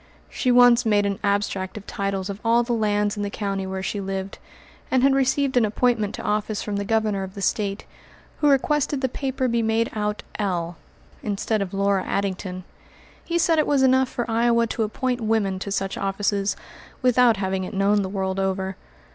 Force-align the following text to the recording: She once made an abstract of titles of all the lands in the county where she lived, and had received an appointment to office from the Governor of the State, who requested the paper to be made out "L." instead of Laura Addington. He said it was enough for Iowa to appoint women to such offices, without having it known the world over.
She 0.31 0.51
once 0.51 0.83
made 0.83 1.05
an 1.05 1.19
abstract 1.23 1.77
of 1.77 1.85
titles 1.85 2.27
of 2.27 2.39
all 2.43 2.63
the 2.63 2.73
lands 2.73 3.15
in 3.15 3.21
the 3.21 3.29
county 3.29 3.67
where 3.67 3.83
she 3.83 4.01
lived, 4.01 4.39
and 4.89 5.03
had 5.03 5.13
received 5.13 5.55
an 5.57 5.63
appointment 5.63 6.15
to 6.15 6.23
office 6.23 6.63
from 6.63 6.77
the 6.77 6.83
Governor 6.85 7.21
of 7.21 7.35
the 7.35 7.39
State, 7.43 7.85
who 8.39 8.49
requested 8.49 9.01
the 9.01 9.07
paper 9.07 9.45
to 9.45 9.49
be 9.49 9.61
made 9.61 9.91
out 9.93 10.23
"L." 10.39 10.75
instead 11.21 11.61
of 11.61 11.71
Laura 11.71 12.03
Addington. 12.03 12.63
He 13.23 13.37
said 13.37 13.59
it 13.59 13.67
was 13.67 13.83
enough 13.83 14.09
for 14.09 14.25
Iowa 14.27 14.65
to 14.65 14.81
appoint 14.81 15.21
women 15.21 15.59
to 15.59 15.71
such 15.71 15.99
offices, 15.99 16.55
without 17.03 17.37
having 17.37 17.63
it 17.63 17.73
known 17.75 18.01
the 18.01 18.09
world 18.09 18.39
over. 18.39 18.77